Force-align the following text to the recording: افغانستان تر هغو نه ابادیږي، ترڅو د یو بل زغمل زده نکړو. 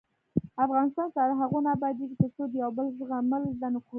افغانستان 0.65 1.07
تر 1.17 1.29
هغو 1.41 1.59
نه 1.65 1.69
ابادیږي، 1.75 2.15
ترڅو 2.21 2.43
د 2.49 2.53
یو 2.63 2.69
بل 2.77 2.87
زغمل 2.99 3.41
زده 3.57 3.67
نکړو. 3.73 3.89